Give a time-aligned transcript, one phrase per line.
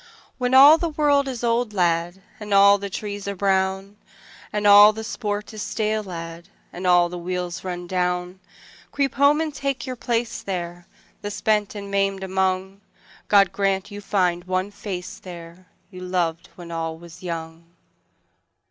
[0.39, 3.97] When all the world is old, lad, And all the trees are brown;
[4.51, 8.39] And all the sport is stale, lad, And all the wheels run down:
[8.91, 10.87] Creep home and take your place there,
[11.21, 12.81] The spent and maimed among:
[13.27, 17.65] God grant you find one face there, You loved when all was young.